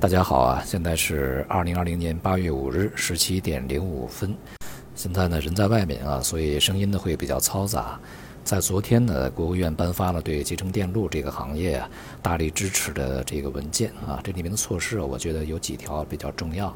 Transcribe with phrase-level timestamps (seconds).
[0.00, 4.36] 大家好啊，现在是二零二零年八月五日十七点零五分。
[4.94, 7.98] 现在呢，人在外面啊，所以声音呢会比较嘈杂。
[8.42, 11.88] 在昨天呢，国务院颁发了对集成电路这个行业啊
[12.20, 16.74] 大力支持的这个文件啊，这里面的措施啊我觉得有几条比较重要。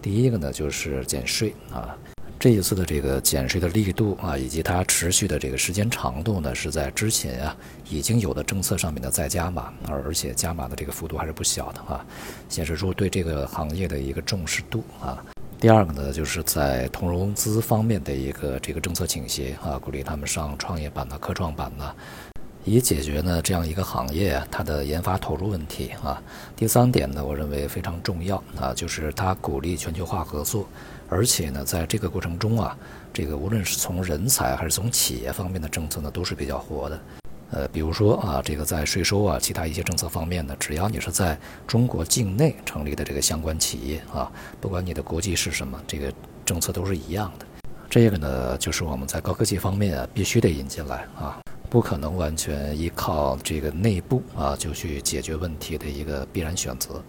[0.00, 1.94] 第一个呢，就是减税啊。
[2.40, 7.54] 这一次的这个减税的力度啊，以及它持续的这个时间长度呢，是在之前啊
[7.90, 12.02] 已经有的政策上面的再加码，而而且加码的这个幅度还是不小的啊，
[12.48, 15.22] 显示出对这个行业的一个重视度啊。
[15.60, 21.92] 第二个呢，就是在投融资方面的一个这个政策倾斜啊，鼓励他们上创业板呐、科创板呐，
[22.64, 26.22] 以解决呢这样一个行业它的研发投入问题啊。
[26.56, 30.66] 第三点呢，我认为非常重要啊，就是它鼓励全球化合作。
[31.10, 32.78] 而且呢，在这个过程中啊，
[33.12, 37.00] 这个无论是从人才还是从企业方面的政策呢，都是比较活的。
[37.50, 46.12] 呃，比如说啊，这个在税收啊，其他一些政策方面呢，只要你是在中国境内成立的这个相关企业啊，不管你的国籍是什么，这个
[46.44, 47.46] 政策都是一样的。
[47.90, 57.02] 这个呢，就是我们在高科技方面啊，必须得引进来啊，不可能完全依靠这个内部啊就去解决问题的一个必然选择。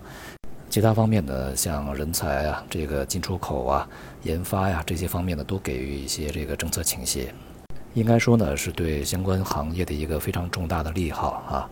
[0.71, 3.85] 其他方面呢，像人才啊、这个进出口啊、
[4.23, 7.33] 研发呀这些方面呢，都给予一些这个政策倾斜，
[7.93, 11.69] 应该说呢，是对相关行业的一个非常重大的利好啊。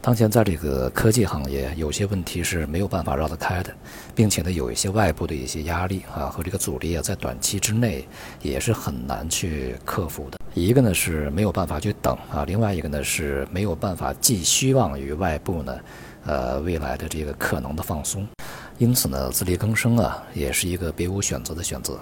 [0.00, 3.70] 当前在这个科技行业，有些问题是没有办法绕得开的，
[4.14, 8.08] 并且呢，有一些外部的一些压力啊和这个阻力啊，在短期之内
[8.40, 10.38] 也是很难去克服的。
[10.54, 15.78] 一个呢是没有办法去等啊，另外一个呢是没有办法寄希望于外部呢，
[16.24, 18.26] 呃，未来的这个可能的放松。
[18.78, 21.98] 因此呢，自力更生啊，也是一个别无选择的选择。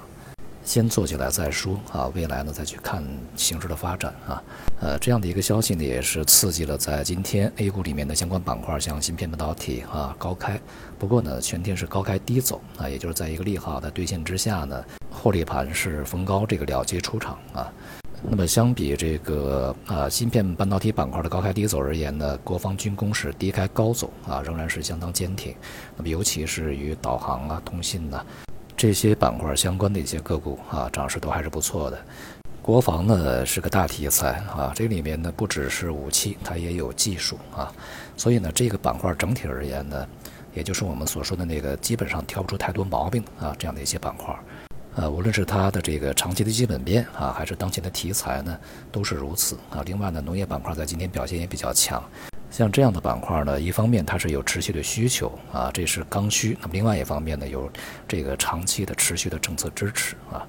[0.62, 3.02] 先做起来再说啊，未来呢再去看
[3.34, 4.42] 形势的发展啊。
[4.80, 10.60] 呃，这样的一个消息呢，也是刺激了在今天 A 股里面的相关板块，像芯片半导体啊高开。
[10.98, 17.72] 不过呢，全天是高开低走啊，也就是在一个利好的兑现之下呢，获利盘是逢高这个了结出场啊。
[18.28, 25.54] 那么相比这个啊芯片半导体板块的高开低走而言呢，国防军工是低开高走啊，仍然是相当坚挺。
[25.96, 28.24] 那么尤其是与导航啊、通信呐
[28.76, 31.98] 这些板块相关的一些个股啊，涨势都还是不错的。
[32.60, 37.72] 国防呢是个大题材啊，这里面呢不只是武器，它也有技术啊，
[38.16, 40.04] 所以呢这个板块整体而言呢，
[40.52, 44.36] 也就是我们所说的那个基本上挑不出太多毛病啊这样的一些板块。
[44.96, 48.58] 呃，无论是它的这个长期的基本面啊，还是当前的题材呢，
[48.90, 49.82] 都是如此啊。
[49.84, 52.02] 另外呢，农业板块在今天表现也比较强。
[52.50, 57.70] 像这样的板块呢，一方面它是有持续的需求啊，这是刚需；那么另外一方面呢，有
[58.08, 60.46] 这个长期的持续的政策支持啊。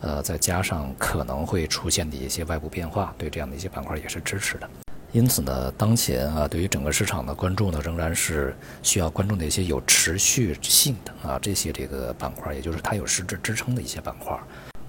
[0.00, 4.70] 呃，再加上可能会出现的一些外部变化，对这样的一些板块也是支持的。
[5.12, 14.38] 因此呢，当前啊，对于整个市场的关注呢，仍然是需要关注的一些有持续性的啊这些这个板块，也就是它有实质支撑的一些板块。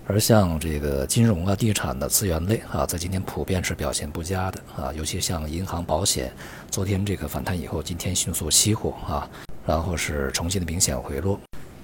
[0.06, 6.34] 而像这个金融啊、地产的资源类啊，在今天普遍是表现不佳的啊，尤其像银行、保险，
[6.70, 9.30] 昨天这个反弹以后，今天迅速熄火啊，
[9.66, 11.40] 然后是重新的明显回落。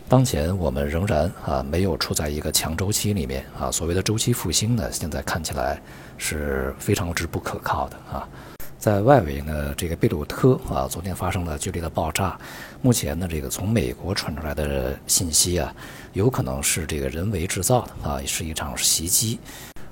[0.08, 5.82] 当前我们仍然啊没有处在一个强周期里面啊，所谓的周期复兴呢，现在看起来
[6.16, 8.30] 是非常之不可靠的啊。
[8.78, 12.38] 在外围呢，这个贝鲁特啊，昨天发生了剧烈的爆炸，
[12.84, 15.74] 目前呢，这个从美国传出来的信息啊，
[16.14, 19.40] 有可能是这个人为制造的啊，是一场袭击。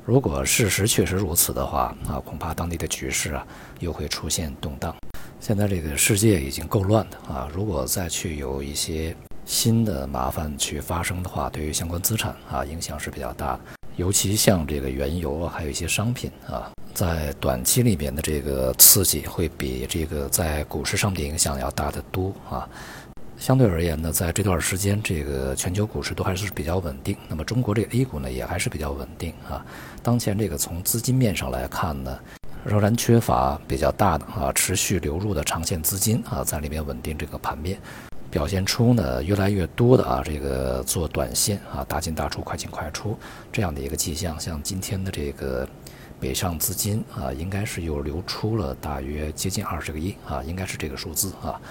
[0.05, 3.43] 如果事实确实如此的话啊，恐怕当地的局势啊
[3.79, 4.95] 又会出现动荡。
[5.39, 9.15] 现在这个世界已经够乱的啊，如果再去有一些。
[9.45, 13.59] 新的麻烦去发生的话，对于相关资产啊影响是比较大的，
[13.97, 22.67] 尤其像这个原油啊，还有一些商品啊，在短期里面的这个刺激会比这个在股市上的影响要大得多啊。
[23.37, 29.65] 相对而言呢，在这段时间，这个全球股市都还是比较稳定，那么中国这个 A 股呢也还是比较稳定啊。
[30.01, 32.17] 当前这个从资金面上来看呢，
[32.63, 37.77] 仍然缺乏比较大的啊持续流入的长线资金啊，在里面稳定这个盘面。
[38.33, 43.15] 表现出呢越来越多的啊这个做短线啊大进大出快进快出
[43.51, 45.69] 这样的一个迹象，像今天的这个
[46.19, 51.61] 北上资金啊，应该是又流出了大约接近二十个亿啊，应该是这个数字啊。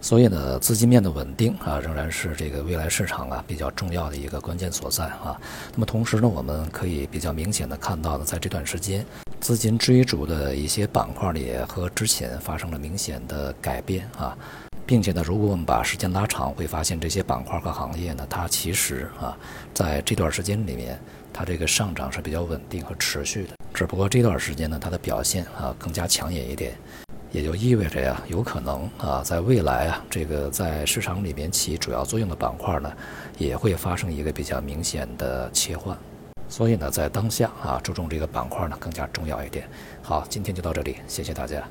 [0.00, 5.36] 所以呢，资金面的稳定啊，仍然是这个未来市场啊比较重要的一个关键所在啊。
[5.74, 9.04] 那么同时呢，我们可以比较明显的看到呢，在这段时间
[9.40, 14.38] 资金追逐的一些板块里和之前发生了明显的改变啊。
[14.84, 19.36] 并且呢，如果我们把时间拉长，会发现这些板块和行业呢，它其实啊，
[19.72, 20.98] 在这段时间里面，
[21.32, 23.50] 它这个上涨是比较稳定和持续的。
[23.72, 26.74] 只不过这段时间呢，它的表现啊更加抢眼一点，
[27.30, 32.92] 也就意味着呀，有可能啊，在未来啊，这个在市场里面起主要作用的板块呢，
[33.38, 35.96] 也会发生一个比较明显的切换。
[36.48, 39.66] 所以呢，在当下啊，注重这个板块呢更加重要一点。
[40.02, 41.62] 好，今天就到这里，谢谢大家。